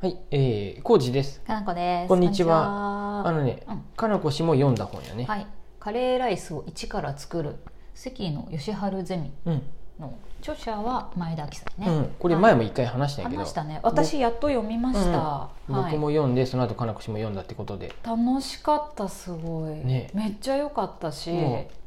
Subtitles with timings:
[0.00, 1.40] はい、えー、コウジです。
[1.40, 2.08] かなこです。
[2.08, 3.26] こんにちは。
[3.26, 5.24] あのねうん、かなこ氏も読んだ本やね。
[5.24, 5.46] はい、
[5.80, 7.56] カレーライスを一から作る。
[7.94, 9.32] 関野義治ゼミ。
[9.46, 9.62] うん、
[9.98, 11.88] の著者は前田明さんね。
[11.88, 13.80] うん、これ前も一回話したんやけど、話したね。
[13.82, 15.18] 私やっと読みました。
[15.18, 21.30] はい僕も読んで、その後かなこ氏も読んだってことで、楽しかったすごい、ねめっちゃ良かったし。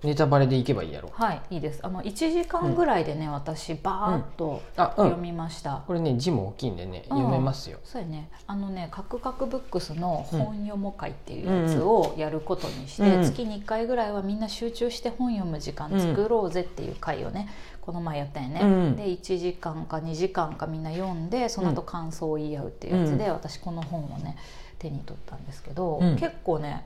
[0.04, 1.10] ネタバレでいけばいいやろ。
[1.14, 1.80] はい、いいです。
[1.84, 5.84] あの一時間ぐらいでね、私バーッと読ん、みました。
[5.86, 7.78] これね字も大きいんでね、うん読めますよ。
[7.84, 17.48] そうやねあのねカクカクブックスの本読も会っていうやつをやることにして、うんうん月に1回ぐらいはみんな集中して本読む時間作ろうぜっていう会をね
[17.82, 18.72] この前やったんやね、うん。
[18.72, 24.38] うんで1時間か2時間かみんな読んでその後感想を言い合うっていうやつで、私この本をね
[24.80, 26.16] 手に取ったんですけど、うん。
[26.18, 26.86] 結構ね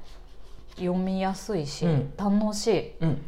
[0.78, 2.14] 読みやすいし、うん。
[2.18, 2.92] 楽しい。
[3.02, 3.26] うん。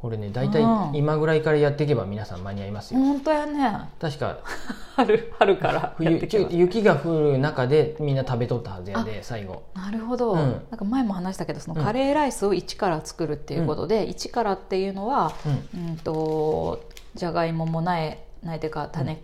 [0.00, 0.96] これね、大体うん。
[0.96, 3.00] 今ぐらいからやっていけば皆さん間に合いますよ。
[3.00, 3.88] 本当やね。
[4.00, 4.38] 確か
[4.94, 9.64] 春春から冬雪が降る中でみんな食べとったはずやで最後。
[9.74, 10.38] なるほど、うん。
[10.70, 15.32] なんか前も話したけどそのカレーライスを一から作るっていうことで、一からっていうのは、
[15.74, 16.80] うん、うん、と
[17.16, 19.20] じゃがいもも苗苗てか種、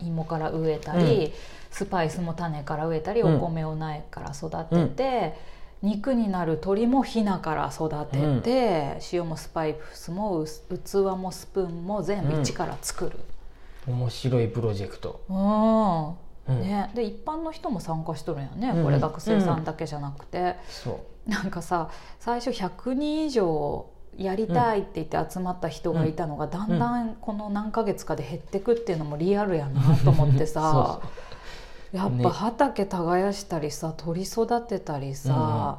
[0.00, 1.32] 芋から植えたり、
[1.70, 3.36] スパイスも種から植えたり、うん。
[3.36, 4.50] お米を苗から育
[4.88, 13.18] てて、肉になる鶏もひなから育てて、塩もスパイスもう器もスプーンも全部一から作る。
[13.86, 15.20] 面白いプロジェクト。
[15.28, 16.54] うん。
[16.56, 16.62] うん。
[16.62, 18.84] ね、で一般の人も参加しとるんやね、うん。
[18.84, 20.56] これ学生さんだけじゃなくて。
[20.68, 21.30] そう。
[21.30, 31.00] なんかさ最初100人以上やりたいって言って集まった人がいたのが、だんだんこの何ヶ月かで減ってくっていうのもリアルやなと思ってさ
[31.92, 32.22] やっね。
[32.22, 35.78] ぱ畑耕したりさ鳥育てたりさ、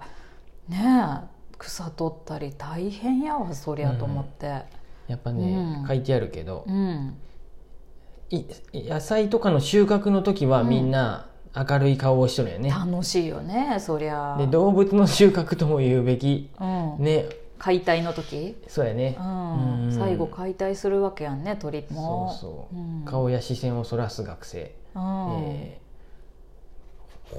[0.67, 4.63] ねえ草取ったり大変やわそりゃと思って、
[5.07, 5.87] やっぱね、うん。
[5.87, 6.65] 書いてあるけど、
[8.73, 10.69] 野菜とかの収穫の時はうん。
[10.69, 14.35] みんな明るい顔をしとるよね、楽しいよねそりゃ。
[14.37, 17.25] で動物の収穫とも言うべきうん、ね。
[17.57, 19.17] 解体の時、そうやね。
[19.19, 19.83] う、ん。
[19.85, 19.91] うん。
[19.91, 23.05] 最後解体するわけやんね鳥そうもそう、うん。
[23.05, 25.01] 顔や視線をそらす学生、うん。
[25.43, 25.88] えー、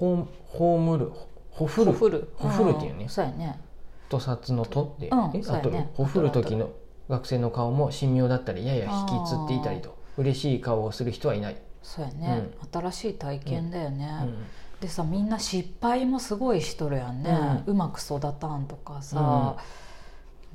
[0.00, 1.12] ほほむる
[1.50, 2.32] ほふるほふる。
[2.34, 3.04] ほふるっていうね。
[3.04, 3.08] ん。
[3.08, 3.60] そうやね。
[4.08, 6.70] とさつのとって、うんえあとほふる時の
[7.08, 10.00] 学生の顔も神妙だったりやや引きつっていたりと。
[10.16, 14.44] 嬉しい顔をする人はいない、そうやね、新しい体験だよね、うん。
[14.80, 19.56] でさみんな失敗もすごいしとるやんね、うまく育たんとかさ、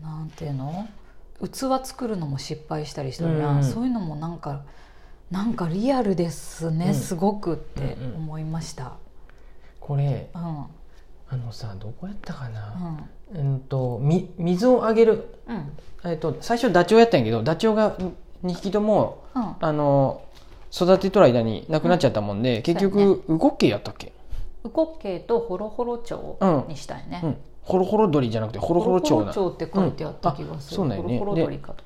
[0.03, 0.87] なんていうの？
[1.41, 3.63] 器作るのも失敗したりしとるやん、うん。
[3.63, 4.65] そういうのもなんか
[5.31, 6.93] なんかリアルですね、うん。
[6.93, 8.97] すごくって思いました
[9.85, 10.41] これうん。
[10.41, 13.09] あのさどこやったかうな、ん。
[13.35, 15.71] うんとみ水をあげる、うん。
[16.09, 17.95] えっと、最初ダチョウやったんやけどダチョウが
[18.43, 19.55] 2匹ともうん。
[19.59, 20.23] あの
[20.73, 24.11] 育てとる間に亡くなっちゃったもんで、結局ウコッケイやったっけ、
[24.63, 26.65] ウコッケイとホロホロ蝶うん。
[26.67, 29.31] にしたいね、うん、ホロホロ鳥じゃなくてホロホロホロ鳥な。
[29.31, 31.19] ホロ蝶って書いてあった気がする、そうなんよね。
[31.19, 31.83] ホロホロ鳥かと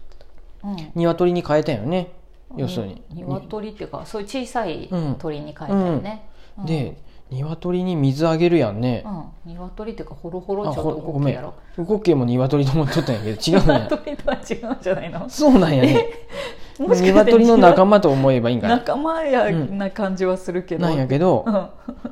[0.63, 0.91] 思ってた、うん。
[0.95, 2.13] 鶏に変えたよね。
[2.55, 5.15] 要するに、鶏っていうかそういう小さいうん。
[5.19, 6.27] 鳥に変えたよね、
[6.57, 6.65] うん。
[6.65, 6.97] で
[7.31, 9.03] 鶏に水あげるやんね、
[9.45, 15.29] うん、鶏っていうかホロホロあ蝶とウコほごめんッケイやろウコッケイも鶏と思っとったんやけど 違うんや鶏とは違うんじゃないの？
[15.29, 16.05] そうなんやね。
[16.79, 18.77] もし鶏の仲間と思えばいいんかな？
[18.77, 19.77] 仲間やうん。
[19.77, 21.67] な感じはするけど、なんやけど、うん。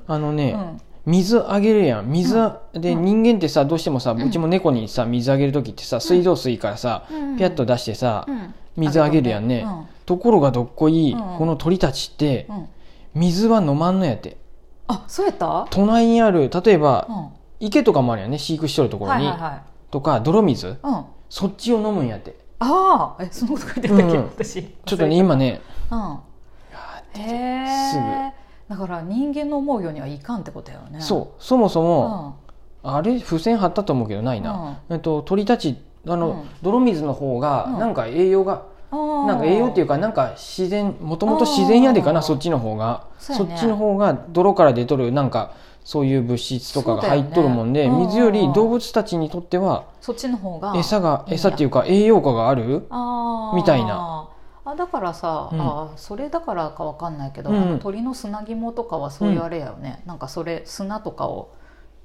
[0.08, 0.82] あのね、うん。
[1.06, 2.12] 水あげるやん。
[2.12, 3.06] 水あ、でうん。
[3.06, 7.38] 人間ってさどうしてもさ、うちも猫にさ水あげる時ってさ水道水からさ、うん。
[7.38, 8.54] ピャッと出してさ、うん。
[8.76, 9.86] 水あげるやんね、うん。
[10.06, 11.38] ところがどっこい、うん。
[11.38, 12.68] この鳥たちってうん。
[13.16, 14.38] 水は飲まんのやって
[14.88, 19.62] あそうやった、隣にある例えば、うん、池とかもあるやんね飼育しとるところに、はいはいはい。
[19.92, 20.68] とか泥水？
[20.68, 20.75] うん。
[20.84, 22.38] あそっちを飲むんやって。
[22.59, 24.24] あえそのこと書いてたっけ、うん。
[24.25, 24.64] 私。
[24.64, 25.62] ちょっとね今ね。
[25.92, 26.20] うん。
[27.20, 28.75] へえすぐ。
[28.75, 31.02] だから人間の思うようにはいかんってことやよね。
[31.02, 31.44] そう。
[31.44, 32.40] そもそも、
[32.84, 32.90] ん。
[32.90, 33.19] あれ？
[33.19, 35.78] 付箋貼ったと思うけどないな、えっと、鳥たち
[36.08, 36.50] あの、うん。
[36.62, 37.80] 泥水の方がうん。
[37.80, 38.62] なんか栄養が、うん、
[38.92, 43.06] なんか栄養っていうかなんか自然もともと自然やでかなそっちの方が。
[43.20, 45.54] そ,、っちの方が泥から出とるなんか
[45.84, 48.54] そういう物質とかが入っとるもんで、水よりうん。
[48.54, 50.74] 動物たちにとってはそっちの方が。
[50.78, 52.88] 餌が餌っていうか栄養価がある？
[53.56, 54.30] みたいな。
[54.66, 55.62] あだからさ、うん。
[55.62, 57.80] あそれだからかわかんないけど、うん。
[57.80, 61.54] 鳥の砂肝とかはそういうあれやよね、なんかそれ砂とかを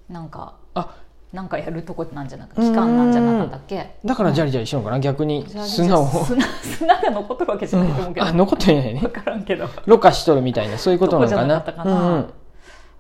[0.08, 0.55] なんか。
[0.75, 0.96] あ
[1.32, 3.96] なんかやるとこなんじゃなく期間なんじゃなかったっけ？
[4.05, 5.00] だからジャリジャリしようかな。
[5.00, 9.00] 逆にじゃあ砂を、砂砂が残ってるわけじゃないと思うけど、あ残ってないね。
[9.00, 9.67] 分からんけど。
[9.87, 12.26] ろ過しとるみたいなそういうことなのかな。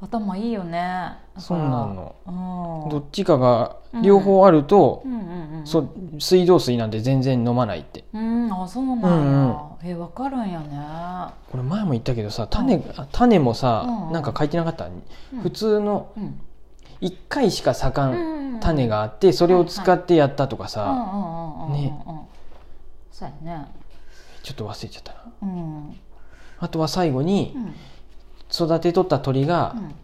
[0.00, 1.12] 頭いいよね。
[1.38, 2.14] そうなの。
[2.26, 5.18] のどっちかが両方あると、うんうん
[5.60, 8.04] うん、そ水道水なんて全然飲まないって。
[8.12, 8.52] うん。
[8.52, 10.66] あそうなんや、うんえわかるんやね、
[11.50, 12.82] これ前も言ったけどさ種,、
[13.12, 14.12] 種もさ、うん。
[14.12, 14.90] なんか書いてなかった、う
[15.36, 15.40] ん。
[15.40, 16.40] 普通のうん
[17.02, 18.60] 1回しか咲かんうん。
[18.60, 20.86] 種があってそれを使ってやったとかさ、
[21.72, 21.92] ね。
[23.10, 23.66] そうやね。
[24.42, 25.18] ちょっと忘れちゃったな。
[25.42, 25.96] うん。
[26.58, 27.74] あとは最後にうん
[28.54, 29.94] 育てとった鳥が、うん。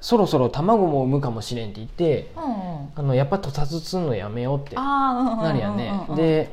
[0.00, 6.50] そろそろ卵も産むかもしれんって言ってあのやっぱ屠殺すんのやめようってなるやんね、で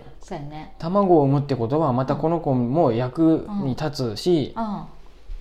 [0.80, 4.54] 卵を産むってことはまたこの子も役に立つし、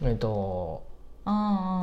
[0.01, 0.09] うん。
[0.09, 0.85] えっと、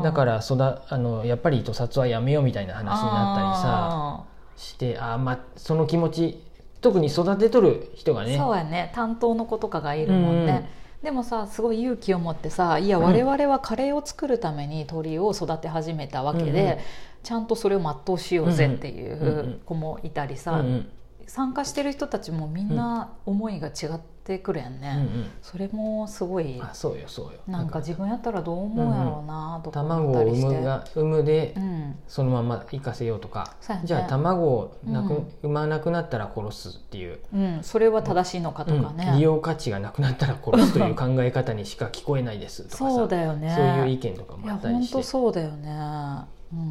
[0.03, 4.23] だからそだあのやっぱり屠殺はやめようみたいな話になったりさ
[4.55, 6.41] してあー、まあ、その気持ち
[6.79, 8.37] 特に育てとる人がね。
[8.37, 8.91] そうやね。
[8.93, 10.69] 担当の子とかがいるもんね、
[11.01, 13.03] でもさすごい勇気を持ってさいやうん。
[13.03, 16.77] 我々はカレーを作るために鳥を育て始めたわけで、うんうん。
[17.23, 19.37] ちゃんとそれを全うしようぜっていうんうん。
[19.39, 20.89] う子もいたりさ、うんうん
[21.27, 25.31] 参加してる人たちもみんな思いが違ってくるやんね、うんうん。
[25.41, 27.31] それもすごいあそうよそうよ。
[27.47, 33.81] なんか自分やったらどう思うやろうなとか卵を思ったりして、産むが産むでうん、そのまま生かせようとか、ね。
[33.83, 35.27] じゃあ卵をなく、うん。
[35.43, 39.17] 産まなくなったら殺すっていう、うん、それは正しいのかとかね、うん。
[39.17, 42.89] 利用価値がなくなったら殺すという考え方にしか聞こえないですとかさ。
[42.89, 43.53] そうだよね。
[43.55, 44.93] そういう意見とかもあったりして。
[44.93, 46.23] 本当そうだよね、うん、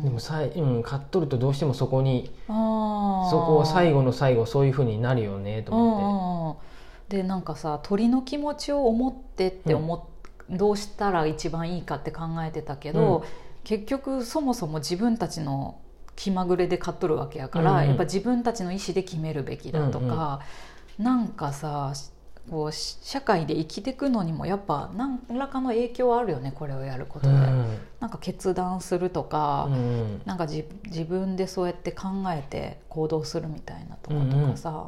[0.02, 6.04] でもさい、うん、買っとるとどうしてもそこにそこを最後の最後そういうふうになるよねと思って。
[6.04, 7.22] うんうんうん。
[7.22, 10.00] でなんかさ鳥の気持ちを思ってって思っ、
[10.50, 13.22] どうしたら一番いいかって考えてたけど、うん。
[13.64, 15.78] 結局そもそも自分たちの
[16.16, 17.88] 気まぐれで買っとるわけやから、うんうん。
[17.88, 20.40] やっぱ自分たちの意思で決めるべきだとか、
[20.98, 21.92] なんかさ
[22.50, 27.78] こうし社会で生きていくのにもやっぱ何らかの影響はあるよねこれをやることで、うん。
[28.00, 30.22] なんか決断するとか、うん。
[30.24, 34.86] なんか自自分でそうやって考えて行動するみたいなとことかさ、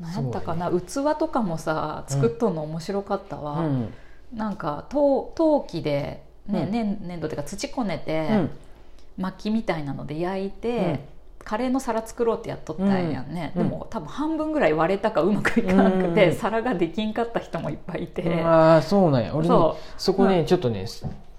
[0.00, 3.94] 何やったかな、器とかもさ作っとんの面白かったわ、うん。
[4.32, 6.70] なんか陶陶器で、ねうん。
[6.70, 8.50] 粘粘土っていうか土こねて、うん。
[9.18, 11.06] 薪みたいなので焼いて、
[11.44, 13.68] カレーの皿作ろうってやっとったんやんね、うん。
[13.68, 16.34] でも多分半分ぐらい割れたかうまくいかなくて、うん。
[16.36, 19.34] 皿ができんかった人もいっぱいいて、ああそうなんや。
[19.34, 20.86] 俺ねそそこねちょっとね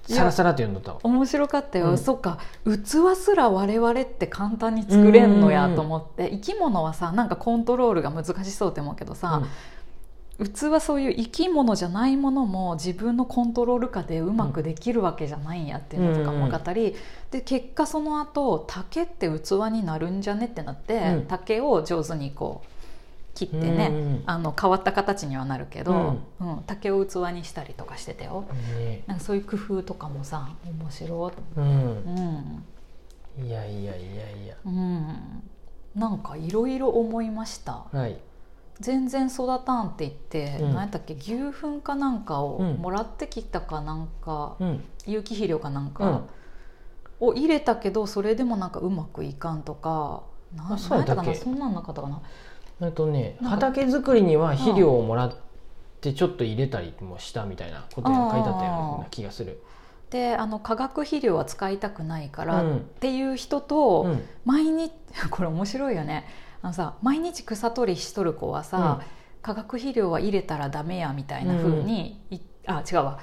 [0.03, 0.99] サラサラって読んどったわ。
[1.03, 1.97] 面白かったよ、うん。
[1.99, 2.39] そっか。
[2.65, 9.43] 器すら我々って簡単に作れんのやと思って、生き物はさなんかコントロールが難しそうって思うけどさ、
[10.45, 16.95] 器はそういう生き物じゃないものも自分のコントロール下でうまくできるわけじゃないんやっていうのとかも分かったり、
[17.31, 21.25] で結果その後竹って器になるんじゃねってなって、うん。
[21.25, 22.67] 竹を上手にこう
[23.35, 24.23] 切ってね、うん。
[24.25, 25.91] あの変わった形にはなるけど、
[26.39, 26.47] うん。
[26.47, 28.45] うん竹を器にしたりとかしてたよ。
[28.77, 29.03] ね。
[29.07, 31.59] なんかそういう工夫とかもさ面白い。
[31.59, 32.63] うん。
[33.37, 33.45] うん。
[33.45, 34.55] いやいやいやいや。
[34.65, 35.43] うん、
[35.95, 37.85] なんかいろいろ思いました。
[37.91, 38.17] はい
[38.79, 40.73] 全然育たんって言って、うん。
[40.73, 42.75] 何やったっけ牛糞かなんかをうん。
[42.75, 44.83] もらってきたかなんか、うん。
[45.05, 45.93] 有機肥料かなんうん。
[45.93, 46.21] か
[47.19, 50.23] を入れたけどそれでもなんかうまくいかんとか
[50.55, 52.21] なあそうやったかなそんなんなかったかな。
[52.81, 55.35] えっとね畑作りには肥料をもらっ
[55.99, 59.61] てちょっと入れたりもしたみたいなことが書いてあったような気がする。
[60.09, 62.77] であの化学肥料は使いたくないからうん。
[62.77, 64.25] っていう人と、うん。
[64.45, 64.93] 毎日
[65.29, 66.25] これ面白いよね
[66.61, 69.01] あのさ毎日草取りしとる子はさ、
[69.41, 73.19] 化学肥料は入れたらダメやみたいな風に、いあ違うわ。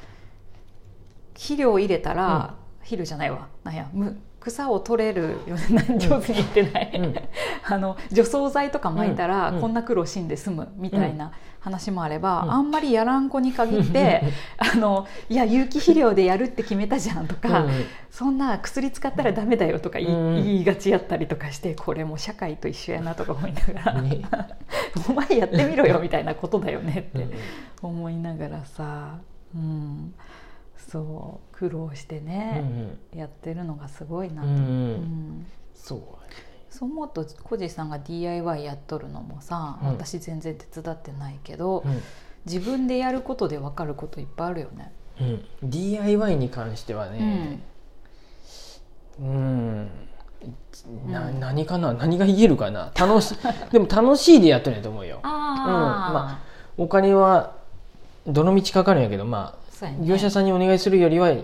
[1.34, 3.48] 肥料を入れたら、肥料じゃないわ。
[3.62, 7.14] なんやむ草を取れるよね上手に言ってない、うん。
[7.64, 9.60] あの除草剤とか撒いたら、うん。
[9.60, 12.52] こんな苦労しんで済むみたいな話もあれば、うん。
[12.52, 14.22] あんまりやらん子に限って
[14.58, 17.70] あのいや有機肥料でやるって決めたじゃんとか、うん。
[18.10, 20.08] そんな薬使ったらダメだよとか言
[20.60, 24.22] い,、がちやったりとかしてこれも社会と一緒やなとか思いながら、ね。
[25.10, 27.32] お前やってみろよみたいなことだよねってうん。
[27.82, 29.18] 思いながらさ、
[29.54, 30.14] うん、
[30.88, 33.18] そう苦労してうね、ん。
[33.18, 35.46] やってるのがすごいなと、うんうん。
[35.74, 36.00] そう
[36.70, 39.88] そう思うと小路さんが DIY やっとるのもさ、うん。
[39.88, 42.00] 私全然手伝ってないけど、うん。
[42.46, 44.92] 自分でやることで分かることいっぱいあるよね。
[45.20, 47.60] うん、DIY に関してはね
[49.18, 49.90] うん、
[51.10, 51.40] なうん。
[51.40, 51.94] 何かな？
[51.94, 52.92] 何が言えるかな？
[52.94, 53.34] 楽し
[53.72, 55.20] でも楽しいでやってるんやと思うよ。
[55.22, 56.38] あま
[56.76, 57.56] お金は
[58.26, 59.65] どの道かかるんやけどまそうや
[60.02, 61.34] 業者さんにお願いするよりは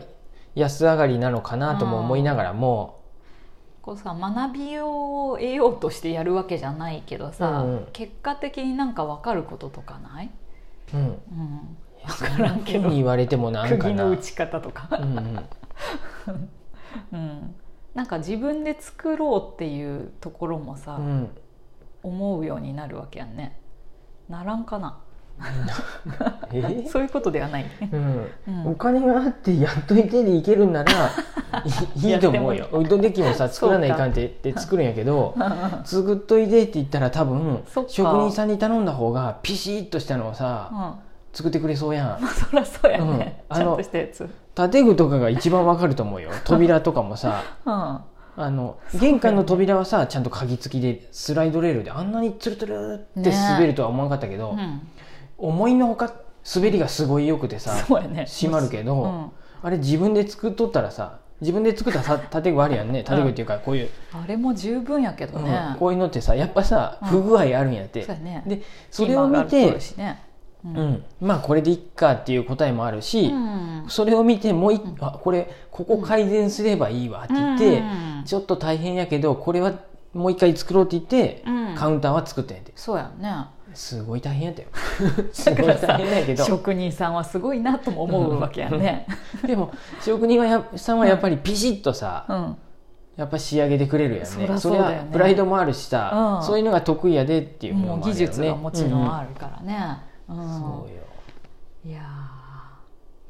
[0.55, 3.01] 安上がりなのかなとも思いながらも。
[3.83, 7.87] こうさ学びを得ようとしてやるわけじゃないけどさ、うんうん。
[7.93, 10.31] 結果的になんか分かることとかない、
[10.95, 11.01] うん。
[11.01, 12.91] うん、分からんけど。
[12.91, 13.83] 言われてもなんかな。
[13.83, 14.89] 釘の打ち方とか。
[14.93, 15.49] うんうん。
[17.12, 17.55] うん、
[17.95, 21.31] なんか自分で作ろうっていうところもさ、うん。
[22.05, 23.61] 思うようになるわけやんね。
[24.29, 25.02] ならんかな？
[26.53, 28.31] え そういうことではない、うん。
[28.49, 28.67] うん。
[28.73, 30.93] お金があってやっといてでいけるんなら
[31.97, 32.61] いいいと思うよ。
[32.61, 35.35] やってもうどんデッキもさ作らないかんってって作るんやけど
[35.85, 40.35] 作っといてって言ったら多分職人さんに頼んだ方がピシッとしたのをうん。
[40.35, 40.99] さま
[41.33, 42.12] 作ってくれそうやん。
[42.23, 43.57] あそりゃそうやね、うん。
[43.57, 46.31] ちゃんとしたやつ、うん、建具とかが一番わかると思うよ。
[46.45, 47.43] 扉とかもさ。
[48.35, 54.81] あの玄関の扉はさちゃんと鍵付きでスライドレールであんなにツルツルって滑るとは思わなかったけど、うん
[55.39, 56.12] 思いのほか
[56.55, 57.75] 滑りがすごい良くてさ
[58.09, 58.27] ね。
[58.29, 59.31] 閉まるけど、うん。
[59.62, 63.03] あれ自分で作っとったらさ自分で作ったさ 建具あるやんね。
[63.03, 65.77] 建具っていうかこういう、あれも十分やけどね、うん。
[65.77, 67.09] こういうのってさやっぱさうん。
[67.09, 68.43] 不具合あるんやって、ね。
[68.47, 70.23] でそれを見てね
[70.65, 71.05] ううん。
[71.21, 73.85] まあこれでいっかっていう答えもあるし、うん。
[73.89, 74.97] それを見てもうい、うん。
[75.01, 78.23] あこれここ改善すればいいわって言って、うん。
[78.25, 79.73] ちょっと大変やけどこれは
[80.15, 81.75] もう一回作ろうって言って、うん。
[81.75, 82.73] カウンターは作ってんやて。
[82.77, 84.69] そうやねすごい大変やったよ。
[85.33, 86.45] すごい大変やけど。
[86.45, 89.07] 職人さんはすごいなとも思うわけやね、
[89.47, 92.57] でも職人はやさんはやっぱりピシッとさ、うん、
[93.17, 94.76] やっぱ仕上げてくれるやんそねそね。
[94.76, 96.47] れはプライドもあるしさ、うん。
[96.47, 99.99] そういうのが得意やでっていうもう技術がもちろんあるるからね、
[100.29, 100.37] うん。
[100.37, 101.02] よね、そうよ、
[101.85, 102.02] いや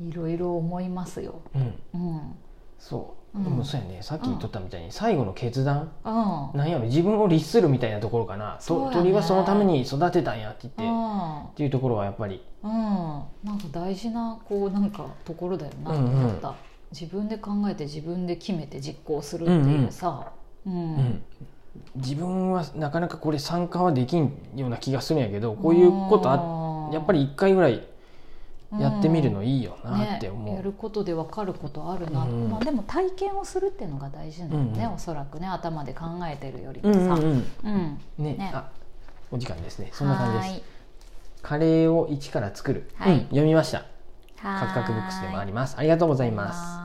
[0.01, 1.61] ーいろいろ思いますよ、うん、
[1.95, 2.17] うん。
[2.17, 2.21] うん、
[2.79, 3.45] そう、うん。
[3.45, 3.99] でもそうやね。
[4.03, 6.59] さっき言っとったみたいに最後の決断、うん。
[6.59, 8.59] なんやろ自分を律するみたいなところかな、ね。
[8.93, 11.55] 鳥はそのために育てたんやって言って、っうん。
[11.57, 12.43] ていうところはやっぱり。
[12.63, 15.93] うん、なんか大事なこうなんかところだよな。
[15.93, 16.19] とうんうん。
[16.27, 16.55] 思った、
[16.93, 20.33] 自分で考えて自分で決めて実行するっていうさ、
[20.67, 20.75] うん。
[20.75, 21.23] うん。
[21.97, 27.83] 自分はなかなかこれ参加はできんような気がするんやけどこういうことああやっぱり一回ぐらい
[28.79, 32.49] やってみるのいいよなって思う、ね、やることで分かることあるな、うん。
[32.51, 34.95] まあ、でも体験をするっていうのが大事なんだよね、うんうん。
[34.95, 37.99] おそらくね頭で考えてるよりうんもさ、うんうんうん。
[38.19, 38.51] ねね。
[38.55, 38.71] あ
[39.31, 39.91] お時間ですね。
[39.93, 40.63] そんな感じです。
[41.43, 43.15] カレーを一から作る、はい。
[43.15, 43.21] うん。
[43.25, 43.85] 読みました。
[44.37, 45.77] カクカクブックスでもあります。
[45.79, 46.82] ありがとうございます